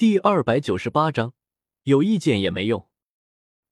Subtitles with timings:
[0.00, 1.34] 第二百九十八章，
[1.82, 2.88] 有意见也没用。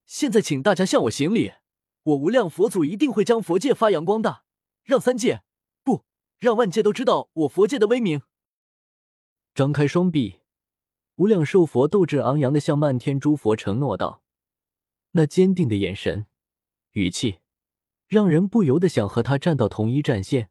[0.04, 1.54] 现在请大家向我行礼，
[2.02, 4.44] 我无量佛祖一定会将佛界发扬光大，
[4.84, 5.42] 让三界
[5.82, 6.04] 不
[6.38, 8.20] 让万界都知道我佛界的威名。
[9.54, 10.40] 张开双臂，
[11.14, 14.22] 无量寿佛斗志昂扬的向漫天诸佛承诺道
[15.12, 16.26] ：“那坚定的眼神、
[16.90, 17.38] 语气，
[18.06, 20.50] 让人不由得想和他站到同一战线，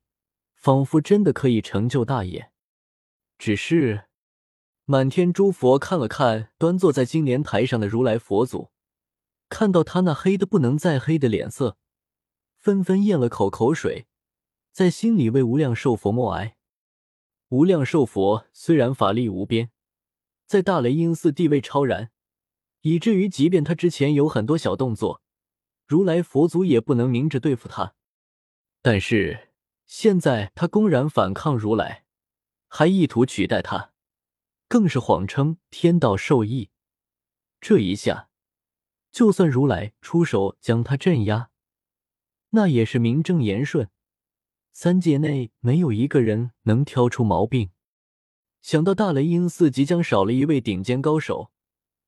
[0.55, 2.51] 仿佛真的可以成就大业。”
[3.37, 4.05] 只是。
[4.89, 8.71] 满天诸佛看了看端坐在金莲台上的如来佛祖，
[9.49, 11.75] 看到他那黑的不能再黑的脸色，
[12.57, 14.07] 纷纷咽了口口水，
[14.71, 16.55] 在心里为无量寿佛默哀。
[17.49, 19.71] 无量寿佛虽然法力无边，
[20.45, 22.11] 在大雷音寺地位超然，
[22.79, 25.21] 以至于即便他之前有很多小动作，
[25.85, 27.95] 如来佛祖也不能明着对付他。
[28.81, 29.49] 但是
[29.85, 32.05] 现在他公然反抗如来，
[32.69, 33.91] 还意图取代他。
[34.67, 36.69] 更是谎称天道授意，
[37.61, 38.29] 这一下，
[39.11, 41.49] 就算如来出手将他镇压，
[42.49, 43.89] 那也是名正言顺，
[44.73, 47.71] 三界内没有一个人能挑出毛病。
[48.61, 51.51] 想到大雷音寺即将少了一位顶尖高手，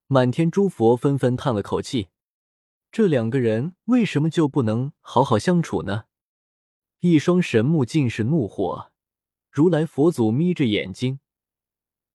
[0.08, 2.10] 满天诸佛纷纷叹了口气：
[2.92, 6.06] 这两个人为什么就不能好好相处呢？
[7.00, 8.92] 一双神目尽是怒火，
[9.50, 11.22] 如来佛祖眯着眼睛。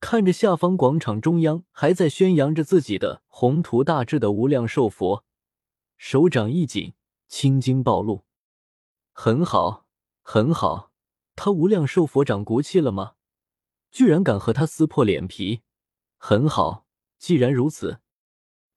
[0.07, 5.25] 看着下方广场中央还在宣扬着自己的宏图大志的无量寿佛，
[5.97, 6.93] 手掌一紧，
[7.27, 8.27] 青筋暴露。
[9.15, 9.87] 很好，
[10.21, 10.93] 很好，
[11.35, 13.15] 他无量寿佛长骨气了吗？
[13.91, 15.63] 居然敢和他撕破脸皮。
[16.19, 16.85] 很好，
[17.19, 18.01] 既然如此，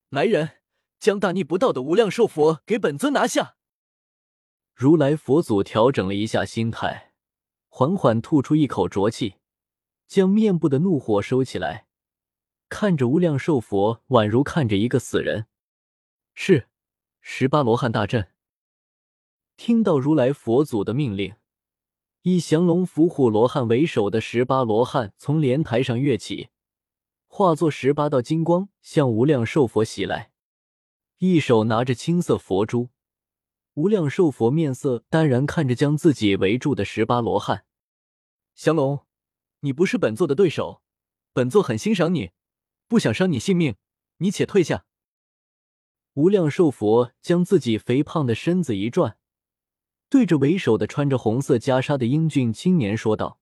[0.07, 0.61] 来人，
[0.97, 3.57] 将大逆不道的无量寿佛给本尊拿下！
[4.73, 7.11] 如来佛祖调整了一下心态，
[7.67, 9.35] 缓缓吐出一口浊气。
[10.07, 11.87] 将面部的怒火收起来，
[12.69, 15.47] 看着无量寿佛，宛如看着一个死人。
[16.33, 16.69] 是，
[17.19, 18.29] 十八罗汉大阵。
[19.57, 21.35] 听到如来佛祖的命令，
[22.21, 26.49] 以降龙伏虎罗汉为首的十八罗汉从莲台上跃起，
[27.27, 30.31] 化作十八道金光向无量寿佛袭来，
[31.17, 32.89] 一手拿着青色佛珠。
[33.73, 37.65] 无量寿佛面色淡然，看着将自己围住的十八罗汉，
[38.55, 39.06] 降龙。
[39.61, 40.81] 你不是本座的对手，
[41.33, 42.31] 本座很欣赏你，
[42.87, 43.75] 不想伤你性命，
[44.17, 44.85] 你且退下。
[46.13, 49.17] 无量寿佛将自己肥胖的身子一转，
[50.09, 53.39] 对着为首的穿着红色袈裟的英俊青年说道，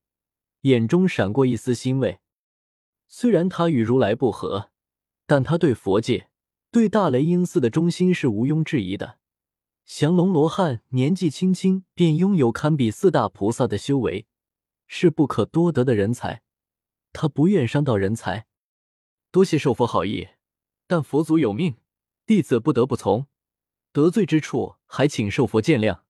[0.62, 2.20] 眼中闪过一丝欣慰。
[3.08, 4.72] 虽然他与如来不和，
[5.26, 6.30] 但他对佛界、
[6.72, 9.20] 对大雷音寺的忠心是毋庸置疑的。
[9.86, 14.26] 降龙罗汉年纪轻轻便拥有堪比四大菩萨的修为。
[14.88, 16.42] 是不可多得的人才，
[17.14, 18.48] 他不愿伤到人才。
[19.32, 20.30] 多谢寿佛好意，
[20.88, 21.78] 但佛祖有命，
[22.26, 23.28] 弟子不得不从。
[23.92, 26.02] 得罪之处，还请寿佛见谅。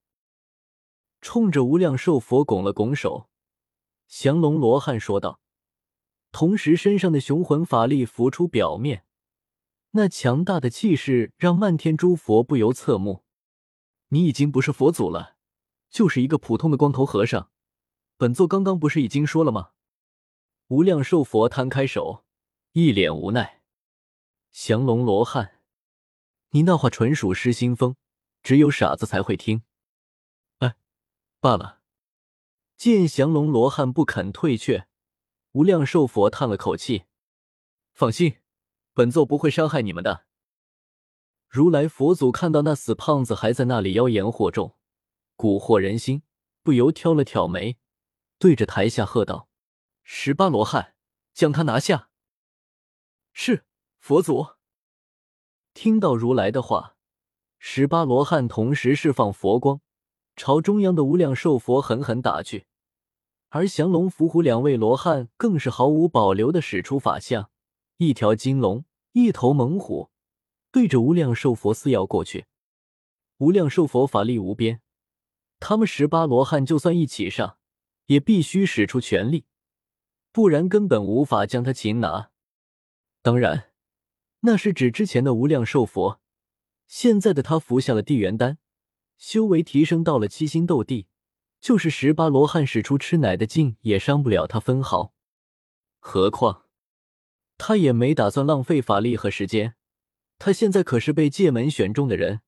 [1.20, 3.28] 冲着无量寿佛拱了拱手，
[4.06, 5.40] 降龙罗汉说道，
[6.30, 9.04] 同时身上的雄浑法力浮出表面，
[9.92, 13.24] 那强大的气势让漫天诸佛不由侧目。
[14.08, 15.36] 你已经不是佛祖了，
[15.90, 17.50] 就是一个普通的光头和尚。
[18.18, 19.72] 本座刚刚不是已经说了吗？
[20.68, 22.24] 无量寿佛摊开手，
[22.72, 23.62] 一脸无奈。
[24.50, 25.60] 降龙罗汉，
[26.50, 27.94] 你那话纯属失心疯，
[28.42, 29.64] 只有傻子才会听。
[30.60, 30.76] 哎，
[31.40, 31.82] 罢了。
[32.78, 34.88] 见降龙罗汉不肯退却，
[35.52, 37.04] 无量寿佛叹了口气
[37.92, 38.38] ：“放心，
[38.94, 40.24] 本座不会伤害你们的。”
[41.48, 44.74] 如来佛祖看到那死胖子还在那里妖言惑众，
[45.36, 46.22] 蛊惑人心，
[46.62, 47.76] 不由挑了挑眉。
[48.38, 49.48] 对着台下喝道
[50.04, 50.94] ：“十八罗汉，
[51.32, 52.10] 将他拿下！”
[53.32, 53.64] 是
[53.98, 54.48] 佛祖。
[55.72, 56.96] 听到如来的话，
[57.58, 59.80] 十八罗汉同时释放佛光，
[60.36, 62.66] 朝中央的无量寿佛狠狠打去。
[63.48, 67.50] 而降龙伏虎两位罗汉更是毫无保留的使出法相，
[67.96, 70.10] 一条金龙，一头猛虎，
[70.70, 72.46] 对着无量寿佛撕咬过去。
[73.38, 74.80] 无量寿佛法力无边，
[75.58, 77.58] 他们十八罗汉就算一起上。
[78.06, 79.44] 也必须使出全力，
[80.32, 82.30] 不然根本无法将他擒拿。
[83.22, 83.70] 当然，
[84.40, 86.20] 那是指之前的无量寿佛，
[86.86, 88.58] 现在的他服下了地元丹，
[89.18, 91.08] 修为提升到了七星斗帝，
[91.60, 95.12] 就是十八罗汉使出吃奶的劲也伤不了他分毫。
[95.98, 96.66] 何况，
[97.58, 99.74] 他也没打算浪费法力和时间。
[100.38, 102.42] 他现在可是被界门选中的人，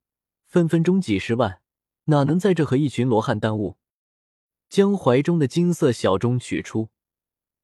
[0.47, 1.63] 分分钟几十万，
[2.05, 3.79] 哪能在这和一群罗汉耽误？
[4.69, 6.91] 将怀中的金色小钟取出，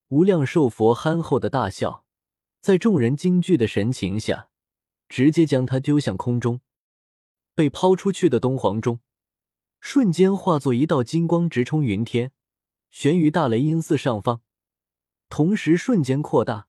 [0.08, 2.04] 无量寿佛憨厚的大笑，
[2.60, 4.48] 在众人惊惧的神情下，
[5.08, 6.60] 直接将他丢向空中。
[7.54, 9.00] 被抛出去的东皇钟，
[9.80, 12.32] 瞬间化作一道金光，直冲云天，
[12.90, 14.40] 悬于大雷音寺上方，
[15.28, 16.66] 同时瞬间扩大，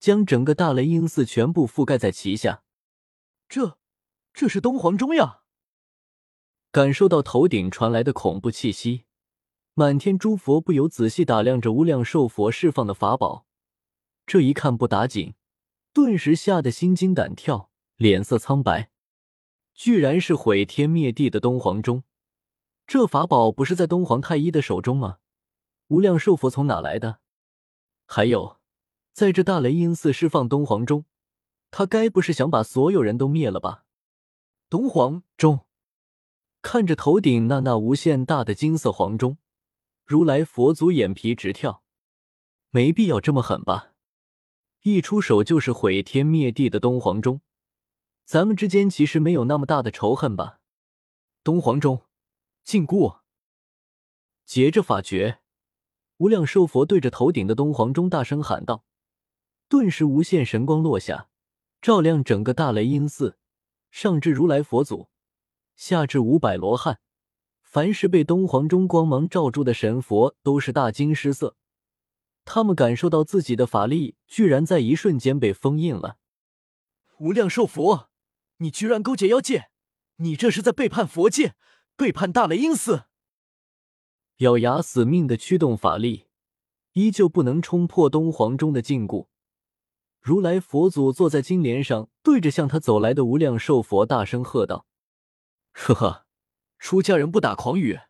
[0.00, 2.64] 将整个大雷音寺全部覆盖在其下。
[3.48, 3.78] 这，
[4.34, 5.42] 这是东皇钟呀！
[6.72, 9.05] 感受到头顶传来的恐怖气息，
[9.78, 13.44] 满天诸佛不由仔细打量着无量寿佛释放的法宝。
[14.26, 15.34] 这一看不打紧，
[15.92, 18.88] 顿时吓得心惊胆跳，脸色苍白。
[19.74, 22.04] 居然是毁天灭地的东皇钟，
[22.86, 25.18] 这法宝不是在东皇太一的手中吗？
[25.88, 27.18] 无量寿佛从哪来的？
[28.06, 28.56] 还有，
[29.12, 31.04] 在这大雷音寺释放东皇钟，
[31.70, 33.84] 他该不是想把所有人都灭了吧？
[34.70, 35.66] 东皇钟
[36.62, 39.36] 看着头顶那那无限大的金色皇钟，
[40.08, 41.82] 如来佛祖眼皮直跳，
[42.70, 43.92] 没必要这么狠吧？
[44.82, 47.40] 一出手就是毁天灭地的东皇钟。
[48.24, 50.60] 咱们之间其实没有那么大的仇恨吧？
[51.42, 52.02] 东皇钟，
[52.62, 53.18] 禁锢。
[54.44, 55.40] 结着法诀，
[56.18, 58.84] 无量寿佛对着头顶的东皇钟大声喊道，
[59.68, 61.28] 顿时无限神光落下，
[61.82, 63.38] 照亮整个大雷音寺。
[63.90, 65.08] 上至如来佛祖，
[65.74, 67.00] 下至五百罗汉，
[67.76, 71.58] 凡是被东皇钟光芒罩住的神佛，都是大惊失色。
[72.46, 76.16] 他们感受到自己的法力居然在一瞬间被封印了。
[77.18, 78.08] 无量寿佛！
[78.60, 79.68] 你居然勾结妖界，
[80.16, 81.54] 你这是在背叛佛界，
[81.98, 83.08] 背叛大雷音寺！
[84.38, 86.28] 咬牙死命的驱动法力，
[86.94, 89.26] 依旧不能冲破东皇钟的禁锢。
[90.22, 94.86] 如来佛祖坐在金莲上，对着向他走来的无量寿佛大声喝道
[95.72, 96.25] ：“呵呵，
[96.78, 98.00] 出家人不打诳语，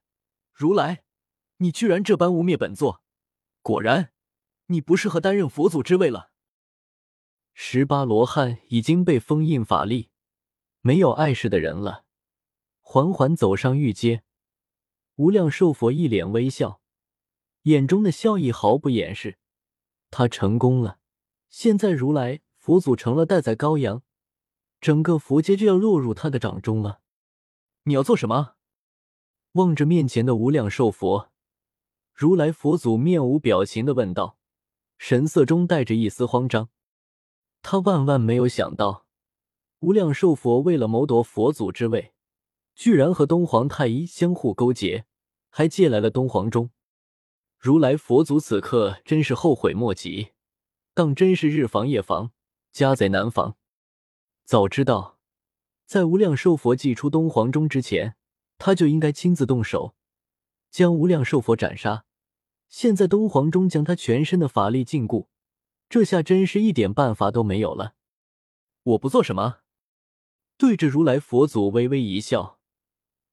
[0.53, 1.05] 如来，
[1.59, 3.03] 你居然这般污蔑本座，
[3.63, 4.13] 果然，
[4.67, 6.31] 你不适合担任佛祖之位了。”
[7.55, 10.11] 十八罗汉已经被封印法力。
[10.83, 12.05] 没有碍事的人了，
[12.81, 14.23] 缓缓走上玉阶。
[15.17, 16.81] 无量寿佛一脸微笑，
[17.63, 19.39] 眼中的笑意毫不掩饰。
[20.11, 21.01] 他成功了，
[21.49, 24.03] 现在如来佛祖成了待宰羔羊，
[24.81, 27.01] 整个佛界就要落入他的掌中了。
[27.85, 28.56] 你要做什么？
[29.57, 31.31] 望着面前的无量寿佛，
[32.13, 34.37] 如来佛祖面无表情的问道，
[34.99, 36.69] 神色中带着一丝慌张。
[37.63, 39.07] 他万万没有想到。
[39.81, 42.13] 无量寿佛为了谋夺佛祖之位，
[42.75, 45.05] 居然和东皇太一相互勾结，
[45.51, 46.71] 还借来了东皇钟。
[47.59, 50.33] 如来佛祖此刻真是后悔莫及，
[50.95, 52.33] 当真是日防夜防，
[52.73, 53.57] 家贼难防。
[54.45, 55.19] 早知道
[55.85, 58.17] 在无量寿佛祭出东皇钟之前，
[58.59, 59.95] 他就应该亲自动手
[60.71, 62.05] 将无量寿佛斩杀。
[62.69, 65.27] 现在东皇钟将他全身的法力禁锢，
[65.89, 67.95] 这下真是一点办法都没有了。
[68.83, 69.59] 我不做什么。
[70.59, 72.59] 对着如来佛祖微微一笑，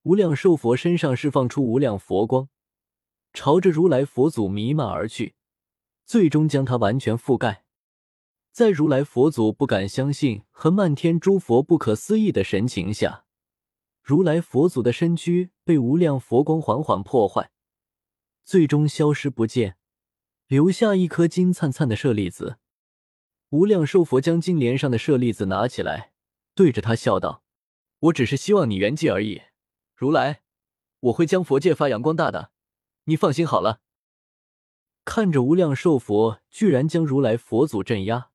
[0.04, 2.50] 无量寿佛身上释放出无量佛光，
[3.34, 5.36] 朝着如来佛祖弥漫而去，
[6.06, 7.64] 最终将他完全覆盖。
[8.52, 13.23] 在如来佛祖不敢相信和漫天诸佛不可思议的神情下，
[14.04, 17.52] 如来佛祖的身躯被无量佛光缓缓破坏，
[18.44, 19.78] 最终消失不见，
[20.46, 22.58] 留下一颗金灿灿的舍利子。
[23.52, 26.12] 无量寿佛将金莲上的舍利子拿起来。
[26.54, 27.44] 对着他笑道
[28.00, 29.42] ：“我只是希望你圆寂而已，
[29.96, 30.42] 如来，
[31.00, 32.52] 我会将佛界发扬光大的，
[33.06, 33.80] 你放心好了。”
[35.06, 38.32] 看着无量寿佛居然将如来佛祖镇压，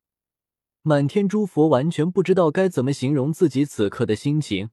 [0.81, 4.71] 满天诸佛完全不知道该怎么形容自己此刻的心情。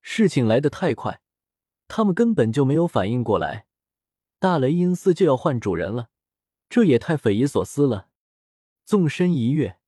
[0.00, 1.20] 事情来得太快，
[1.86, 3.66] 他们根本就没有反应过来，
[4.38, 6.10] 大雷音寺就要换主人了，
[6.68, 8.08] 这也太匪夷所思了。
[8.84, 9.78] 纵身一跃。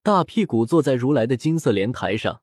[0.00, 2.40] 大屁股坐在如来的金色莲台上，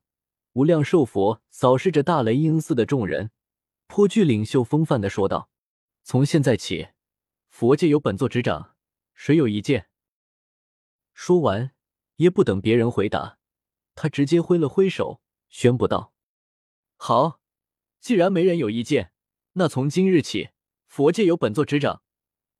[0.52, 3.32] 无量寿佛扫视着大雷音寺的众人，
[3.88, 5.50] 颇具领袖风范的说道
[6.04, 6.90] ：“从现在起，
[7.48, 8.76] 佛界由本座执掌，
[9.14, 9.88] 谁有意见？”
[11.12, 11.72] 说完，
[12.16, 13.38] 也不等别人回答，
[13.96, 16.12] 他直接挥了挥手，宣布道
[16.96, 17.40] ：“好，
[18.00, 19.12] 既然没人有意见，
[19.52, 20.50] 那从今日起，
[20.86, 22.02] 佛界由本座执掌，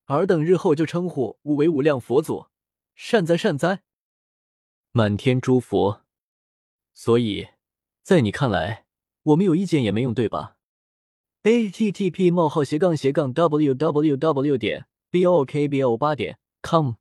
[0.06, 2.46] 尔等日后就称呼吾为无量佛祖，
[2.94, 3.82] 善哉善哉。”
[4.92, 6.02] 满天诸佛，
[6.94, 7.48] 所以，
[8.02, 8.86] 在你看来，
[9.24, 10.56] 我们有意见也没用，对吧
[11.42, 16.94] ？a t t p 冒号斜杠斜杠 w w w 点 b o k b o 八点 com